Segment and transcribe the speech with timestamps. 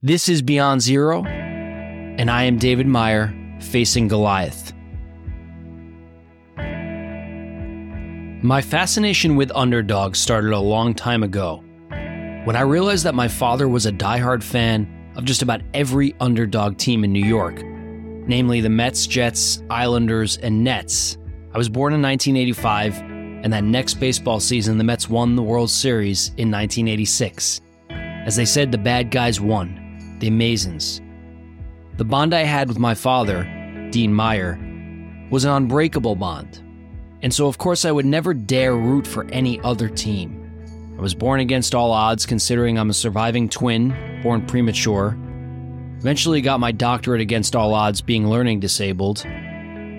[0.00, 4.72] This is Beyond Zero, and I am David Meyer facing Goliath.
[8.44, 11.64] My fascination with underdogs started a long time ago
[12.44, 16.78] when I realized that my father was a diehard fan of just about every underdog
[16.78, 21.18] team in New York, namely the Mets, Jets, Islanders, and Nets.
[21.52, 25.70] I was born in 1985, and that next baseball season, the Mets won the World
[25.70, 27.62] Series in 1986.
[27.90, 29.86] As they said, the bad guys won
[30.20, 31.00] the Amazins.
[31.96, 33.44] The bond I had with my father,
[33.90, 34.58] Dean Meyer,
[35.30, 36.62] was an unbreakable bond.
[37.22, 40.94] And so, of course, I would never dare root for any other team.
[40.96, 45.16] I was born against all odds, considering I'm a surviving twin, born premature.
[45.98, 49.24] Eventually, got my doctorate against all odds, being learning disabled.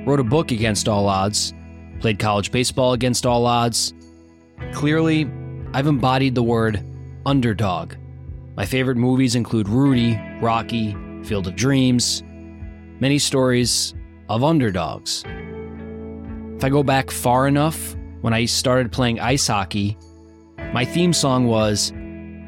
[0.06, 1.54] Wrote a book against all odds.
[2.00, 3.94] Played college baseball against all odds.
[4.72, 5.30] Clearly,
[5.74, 6.84] I've embodied the word
[7.26, 7.96] underdog
[8.60, 12.22] my favorite movies include Rudy, Rocky, Field of Dreams,
[13.00, 13.94] many stories
[14.28, 15.24] of underdogs.
[16.58, 19.98] If I go back far enough, when I started playing ice hockey,
[20.74, 21.94] my theme song was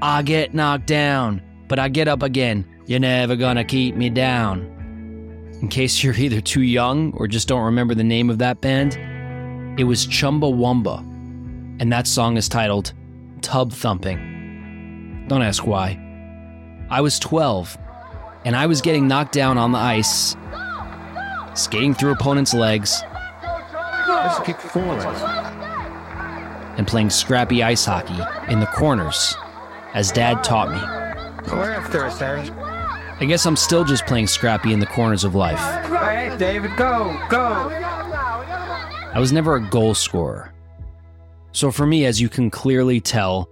[0.02, 2.68] I get knocked down, but I get up again.
[2.88, 4.64] You're never gonna keep me down.
[5.62, 8.98] In case you're either too young or just don't remember the name of that band,
[9.80, 11.00] it was Chumbawamba,
[11.80, 12.92] and that song is titled
[13.42, 14.31] Tub Thumping.
[15.32, 15.98] Don't ask why.
[16.90, 17.78] I was 12,
[18.44, 20.36] and I was getting knocked down on the ice,
[21.54, 23.02] skating through opponents' legs,
[26.76, 28.20] and playing scrappy ice hockey
[28.52, 29.34] in the corners,
[29.94, 30.82] as Dad taught me.
[31.50, 32.50] We're after us, Harry.
[33.22, 35.62] I guess I'm still just playing scrappy in the corners of life.
[35.88, 37.70] Hey, David, go, go.
[39.14, 40.52] I was never a goal scorer.
[41.54, 43.48] So for me, as you can clearly tell,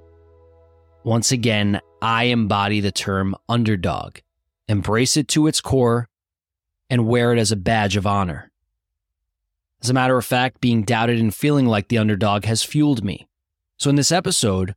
[1.04, 4.18] once again, I embody the term underdog,
[4.68, 6.10] embrace it to its core,
[6.90, 8.52] and wear it as a badge of honor.
[9.82, 13.28] As a matter of fact, being doubted and feeling like the underdog has fueled me.
[13.78, 14.76] So, in this episode,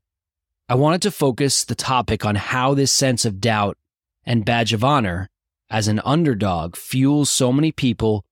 [0.69, 3.77] I wanted to focus the topic on how this sense of doubt
[4.25, 5.29] and badge of honor
[5.69, 8.25] as an underdog fuels so many people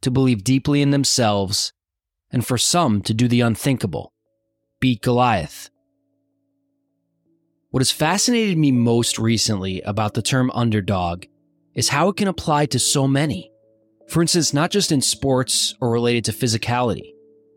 [0.00, 1.72] to believe deeply in themselves
[2.30, 4.12] and for some to do the unthinkable
[4.80, 5.70] beat Goliath.
[7.78, 11.26] What has fascinated me most recently about the term underdog
[11.76, 13.52] is how it can apply to so many.
[14.08, 17.14] For instance, not just in sports or related to physicality.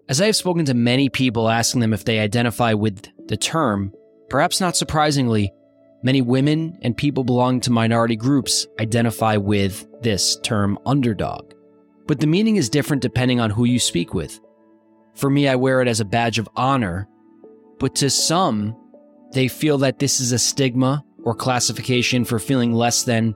[0.07, 3.93] As I have spoken to many people asking them if they identify with the term,
[4.29, 5.51] perhaps not surprisingly,
[6.03, 11.55] many women and people belonging to minority groups identify with this term underdog.
[12.05, 14.39] But the meaning is different depending on who you speak with.
[15.15, 17.09] For me, I wear it as a badge of honor,
[17.79, 18.77] but to some,
[19.31, 23.35] they feel that this is a stigma or classification for feeling less than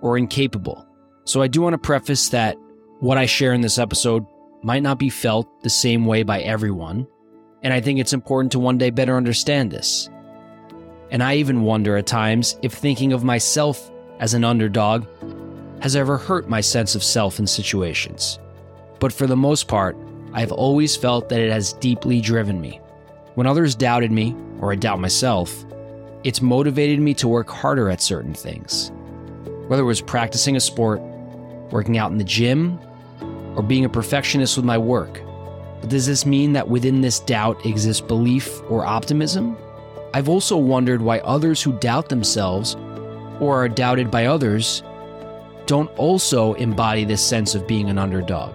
[0.00, 0.86] or incapable.
[1.24, 2.56] So I do want to preface that
[3.00, 4.26] what I share in this episode
[4.62, 7.06] might not be felt the same way by everyone,
[7.62, 10.08] and I think it's important to one day better understand this.
[11.10, 13.90] And I even wonder at times if thinking of myself
[14.20, 15.06] as an underdog
[15.80, 18.38] has ever hurt my sense of self in situations.
[19.00, 19.96] But for the most part,
[20.32, 22.80] I've always felt that it has deeply driven me.
[23.34, 25.62] When others doubted me, or I doubt myself,
[26.24, 28.90] it's motivated me to work harder at certain things.
[29.66, 31.02] Whether it was practicing a sport,
[31.70, 32.80] working out in the gym,
[33.56, 35.20] or being a perfectionist with my work.
[35.82, 39.54] But does this mean that within this doubt exists belief or optimism?
[40.14, 42.74] I've also wondered why others who doubt themselves
[43.40, 44.82] or are doubted by others
[45.66, 48.54] don't also embody this sense of being an underdog,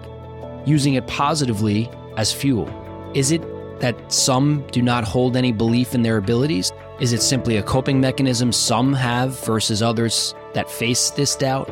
[0.66, 2.68] using it positively as fuel.
[3.14, 3.42] Is it
[3.80, 6.72] that some do not hold any belief in their abilities?
[7.00, 11.68] Is it simply a coping mechanism some have versus others that face this doubt?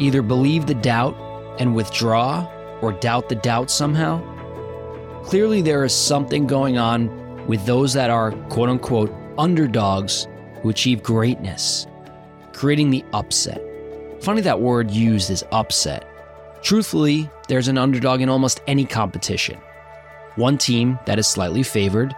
[0.00, 1.14] Either believe the doubt
[1.60, 2.50] and withdraw,
[2.80, 4.22] or doubt the doubt somehow?
[5.24, 10.26] Clearly, there is something going on with those that are quote unquote underdogs
[10.62, 11.86] who achieve greatness,
[12.52, 13.60] creating the upset.
[14.20, 16.08] Funny that word used is upset.
[16.62, 19.60] Truthfully, there's an underdog in almost any competition
[20.36, 22.14] one team that is slightly favored,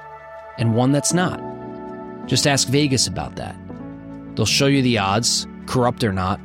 [0.58, 1.40] and one that's not.
[2.26, 3.56] Just ask Vegas about that.
[4.34, 6.40] They'll show you the odds, corrupt or not.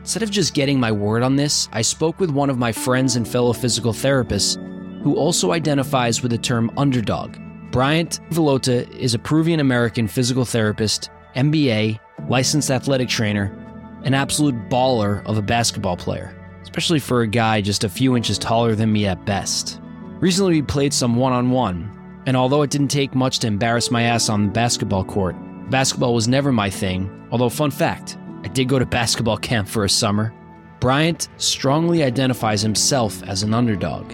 [0.00, 3.16] Instead of just getting my word on this, I spoke with one of my friends
[3.16, 4.56] and fellow physical therapists
[5.02, 7.36] who also identifies with the term underdog.
[7.70, 13.56] Bryant Villota is a Peruvian American physical therapist, MBA, licensed athletic trainer,
[14.04, 18.38] an absolute baller of a basketball player, especially for a guy just a few inches
[18.38, 19.80] taller than me at best.
[20.20, 23.90] Recently, we played some one on one, and although it didn't take much to embarrass
[23.90, 25.34] my ass on the basketball court,
[25.70, 27.26] basketball was never my thing.
[27.30, 30.34] Although, fun fact I did go to basketball camp for a summer.
[30.78, 34.12] Bryant strongly identifies himself as an underdog.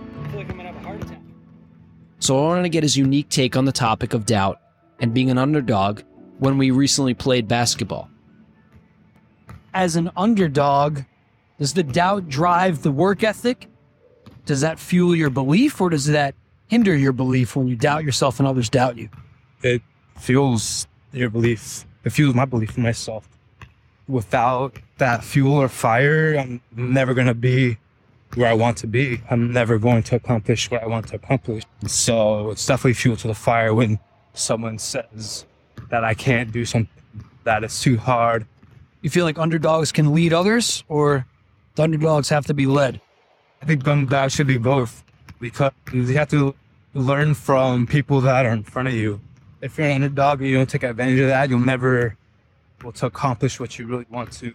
[2.20, 4.60] So I wanted to get his unique take on the topic of doubt
[5.00, 6.02] and being an underdog
[6.38, 8.08] when we recently played basketball.
[9.74, 11.00] As an underdog,
[11.58, 13.68] does the doubt drive the work ethic?
[14.46, 16.34] Does that fuel your belief or does that
[16.68, 19.08] hinder your belief when you doubt yourself and others doubt you?
[19.62, 19.82] It
[20.18, 21.84] fuels your belief.
[22.04, 23.28] It fuels my belief in myself.
[24.08, 27.76] Without that fuel or fire, I'm never going to be
[28.36, 29.20] where I want to be.
[29.30, 31.64] I'm never going to accomplish what I want to accomplish.
[31.86, 33.98] So it's definitely fuel to the fire when
[34.32, 35.44] someone says
[35.90, 36.88] that I can't do something,
[37.42, 38.46] that it's too hard.
[39.02, 41.26] You feel like underdogs can lead others or
[41.74, 43.00] the underdogs have to be led?
[43.62, 45.04] I think underdogs should be both
[45.40, 46.54] because you have to
[46.94, 49.20] learn from people that are in front of you.
[49.60, 52.16] If you're an underdog and you don't take advantage of that, you'll never
[52.78, 54.54] be able to accomplish what you really want to,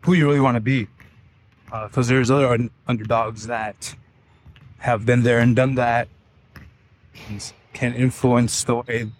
[0.00, 0.88] who you really want to be
[1.66, 3.94] because uh, there's other un- underdogs that
[4.78, 6.08] have been there and done that
[7.28, 9.10] and can influence the way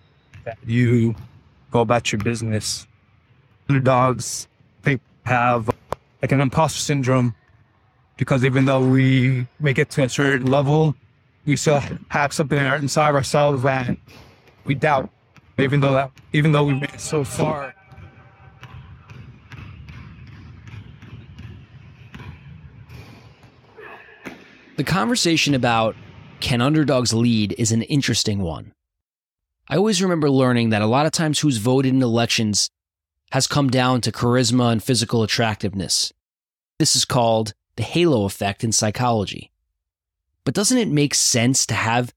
[0.44, 1.14] that you
[1.70, 2.87] go about your business.
[3.69, 4.46] Underdogs,
[4.82, 5.69] they have
[6.22, 7.34] like an imposter syndrome
[8.17, 10.95] because even though we make it to a certain level,
[11.45, 13.97] we still have something inside ourselves that
[14.65, 15.11] we doubt.
[15.59, 17.75] Even though that, even though we made it so far,
[24.77, 25.97] The conversation about
[26.41, 28.73] can underdogs lead is an interesting one.
[29.71, 32.69] I always remember learning that a lot of times who's voted in elections
[33.33, 36.13] has come down to charisma and physical attractiveness.
[36.79, 39.52] This is called the halo effect in psychology.
[40.44, 42.14] But doesn't it make sense to have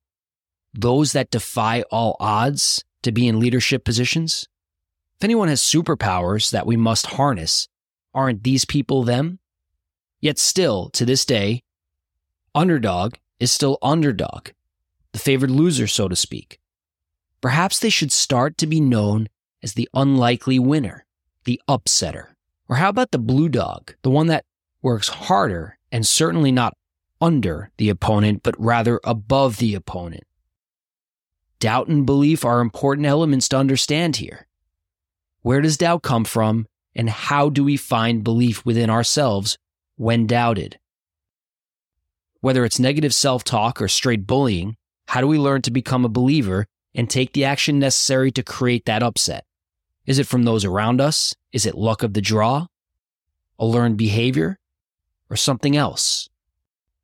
[0.74, 4.48] those that defy all odds to be in leadership positions?
[5.18, 7.68] If anyone has superpowers that we must harness,
[8.14, 9.40] aren't these people them?
[10.22, 11.64] Yet still, to this day,
[12.54, 14.50] underdog is still underdog,
[15.12, 16.60] the favored loser, so to speak.
[17.42, 19.28] Perhaps they should start to be known
[19.64, 21.06] as the unlikely winner,
[21.46, 22.28] the upsetter.
[22.68, 24.46] Or how about the blue dog, the one that
[24.82, 26.74] works harder and certainly not
[27.22, 30.24] under the opponent, but rather above the opponent?
[31.60, 34.48] Doubt and belief are important elements to understand here.
[35.42, 39.58] Where does doubt come from, and how do we find belief within ourselves
[39.96, 40.80] when doubted?
[42.42, 44.78] Whether it's negative self talk or straight bullying,
[45.08, 48.86] how do we learn to become a believer and take the action necessary to create
[48.86, 49.46] that upset?
[50.06, 51.36] Is it from those around us?
[51.52, 52.68] Is it luck of the draw?
[53.60, 54.58] A learned behavior?
[55.30, 56.30] Or something else?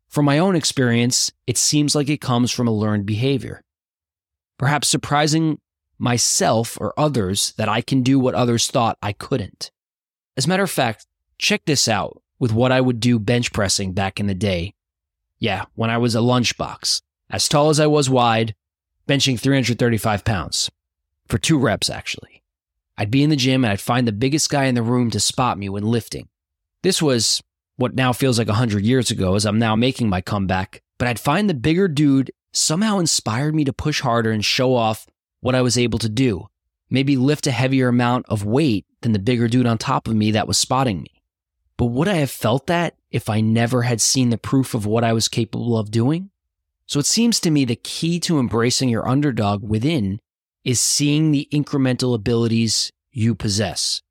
[0.07, 3.61] From my own experience, it seems like it comes from a learned behavior.
[4.57, 5.59] Perhaps surprising
[5.97, 9.71] myself or others that I can do what others thought I couldn't.
[10.37, 11.05] As a matter of fact,
[11.37, 14.73] check this out with what I would do bench pressing back in the day
[15.39, 18.55] yeah, when I was a lunchbox, as tall as I was wide,
[19.07, 20.71] benching 335 pounds
[21.27, 22.43] for two reps, actually.
[22.97, 25.19] I'd be in the gym and I'd find the biggest guy in the room to
[25.19, 26.29] spot me when lifting.
[26.81, 27.41] This was
[27.77, 31.19] what now feels like 100 years ago as I'm now making my comeback, but I'd
[31.19, 35.07] find the bigger dude somehow inspired me to push harder and show off
[35.41, 36.47] what I was able to do.
[36.89, 40.31] Maybe lift a heavier amount of weight than the bigger dude on top of me
[40.31, 41.21] that was spotting me.
[41.77, 45.03] But would I have felt that if I never had seen the proof of what
[45.03, 46.29] I was capable of doing?
[46.87, 50.19] So it seems to me the key to embracing your underdog within
[50.63, 54.01] is seeing the incremental abilities you possess.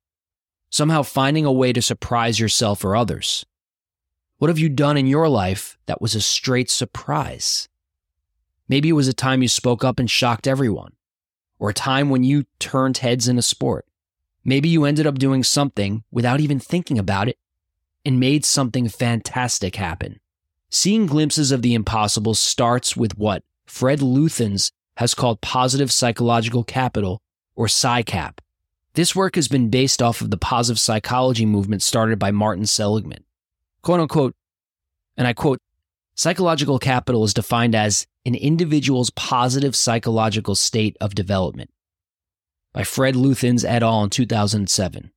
[0.71, 3.47] Somehow finding a way to surprise yourself or others.
[4.39, 7.69] What have you done in your life that was a straight surprise?
[8.69, 10.93] Maybe it was a time you spoke up and shocked everyone,
[11.61, 13.87] or a time when you turned heads in a sport.
[14.45, 17.39] Maybe you ended up doing something without even thinking about it
[18.05, 20.19] and made something fantastic happen.
[20.69, 27.23] Seeing glimpses of the impossible starts with what Fred Luthans has called positive psychological capital,
[27.55, 28.39] or PSYCAP.
[28.95, 33.25] This work has been based off of the positive psychology movement started by Martin Seligman.
[33.85, 34.35] Quote unquote,
[35.17, 35.61] and I quote,
[36.17, 41.71] psychological capital is defined as an individual's positive psychological state of development.
[42.73, 44.03] By Fred Luthans et al.
[44.03, 45.13] in 2007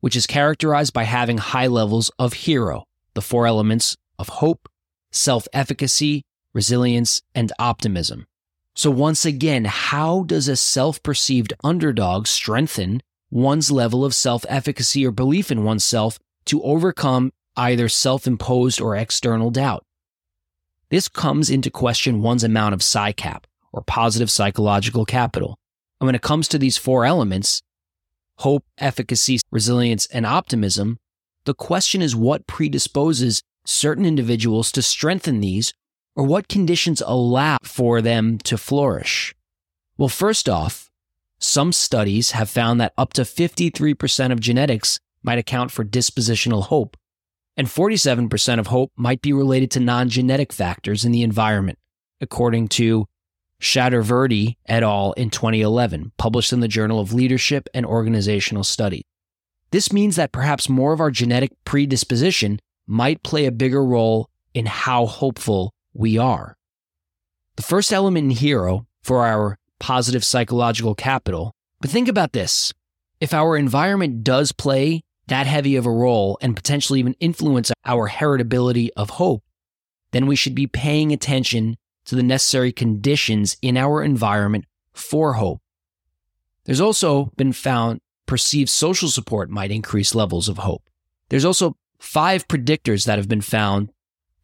[0.00, 2.84] which is characterized by having high levels of hero,
[3.14, 4.68] the four elements of hope,
[5.12, 6.22] self efficacy,
[6.52, 8.26] resilience, and optimism.
[8.74, 15.06] So, once again, how does a self perceived underdog strengthen one's level of self efficacy
[15.06, 19.84] or belief in oneself to overcome either self imposed or external doubt?
[20.90, 25.58] This comes into question one's amount of PSYCAP, or positive psychological capital.
[26.00, 27.62] And when it comes to these four elements,
[28.38, 30.98] hope, efficacy, resilience, and optimism,
[31.44, 35.72] the question is what predisposes certain individuals to strengthen these
[36.16, 39.34] or what conditions allow for them to flourish?
[39.96, 40.90] Well, first off,
[41.38, 46.96] some studies have found that up to 53% of genetics might account for dispositional hope,
[47.60, 51.78] and 47% of hope might be related to non genetic factors in the environment,
[52.18, 53.06] according to
[53.60, 55.12] Chaturvedi et al.
[55.12, 59.04] in 2011, published in the Journal of Leadership and Organizational Study.
[59.72, 64.64] This means that perhaps more of our genetic predisposition might play a bigger role in
[64.64, 66.56] how hopeful we are.
[67.56, 71.52] The first element in HERO for our positive psychological capital,
[71.82, 72.72] but think about this.
[73.20, 78.08] If our environment does play that heavy of a role and potentially even influence our
[78.08, 79.42] heritability of hope,
[80.10, 85.60] then we should be paying attention to the necessary conditions in our environment for hope.
[86.64, 90.82] There's also been found perceived social support might increase levels of hope.
[91.28, 93.90] There's also five predictors that have been found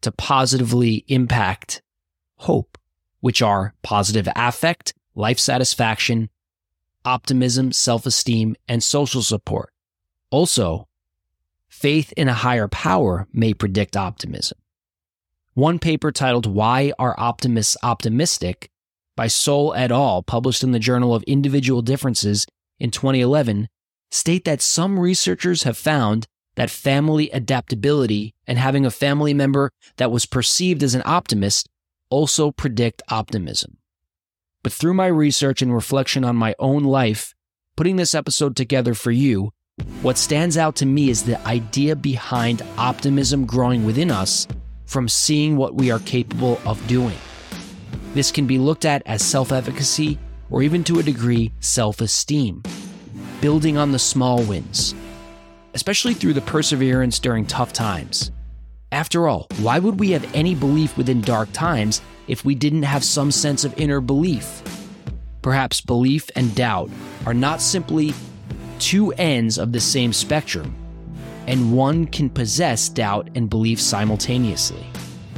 [0.01, 1.81] to positively impact
[2.37, 2.77] hope,
[3.19, 6.29] which are positive affect, life satisfaction,
[7.03, 9.71] optimism, self esteem, and social support.
[10.29, 10.87] Also,
[11.69, 14.57] faith in a higher power may predict optimism.
[15.53, 18.69] One paper titled Why Are Optimists Optimistic
[19.15, 22.45] by Soule et al., published in the Journal of Individual Differences
[22.79, 23.67] in 2011,
[24.11, 30.11] state that some researchers have found that family adaptability and having a family member that
[30.11, 31.67] was perceived as an optimist
[32.09, 33.77] also predict optimism.
[34.63, 37.33] But through my research and reflection on my own life,
[37.75, 39.53] putting this episode together for you,
[40.07, 44.47] what stands out to me is the idea behind optimism growing within us
[44.85, 47.17] from seeing what we are capable of doing.
[48.13, 50.17] This can be looked at as self efficacy
[50.49, 52.63] or even to a degree self esteem,
[53.41, 54.95] building on the small wins,
[55.73, 58.31] especially through the perseverance during tough times.
[58.93, 63.03] After all, why would we have any belief within dark times if we didn't have
[63.03, 64.63] some sense of inner belief?
[65.41, 66.89] Perhaps belief and doubt
[67.25, 68.13] are not simply
[68.79, 70.75] two ends of the same spectrum,
[71.47, 74.85] and one can possess doubt and belief simultaneously.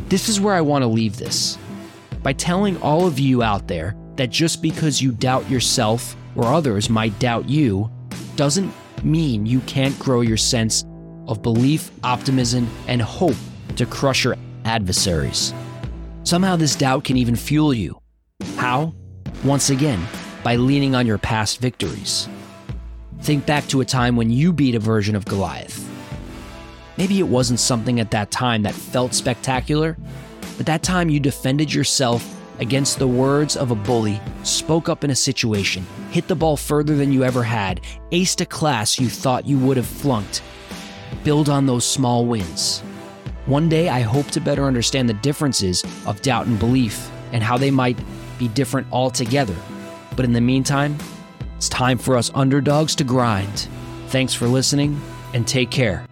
[0.10, 1.58] This is where I want to leave this
[2.24, 6.90] by telling all of you out there that just because you doubt yourself or others
[6.90, 7.90] might doubt you
[8.36, 10.84] doesn't mean you can't grow your sense
[11.28, 13.36] of belief, optimism, and hope
[13.76, 15.54] to crush your adversaries.
[16.24, 18.00] Somehow, this doubt can even fuel you.
[18.56, 18.94] How?
[19.44, 20.06] Once again,
[20.44, 22.28] by leaning on your past victories.
[23.22, 25.88] Think back to a time when you beat a version of Goliath.
[26.98, 29.98] Maybe it wasn't something at that time that felt spectacular,
[30.58, 35.12] but that time you defended yourself against the words of a bully, spoke up in
[35.12, 39.48] a situation, hit the ball further than you ever had, aced a class you thought
[39.48, 40.42] you would have flunked.
[41.24, 42.82] Build on those small wins.
[43.46, 47.58] One day, I hope to better understand the differences of doubt and belief and how
[47.58, 47.98] they might
[48.38, 49.56] be different altogether.
[50.16, 50.98] But in the meantime,
[51.60, 53.68] it's time for us underdogs to grind.
[54.08, 54.98] Thanks for listening
[55.34, 56.06] and take care.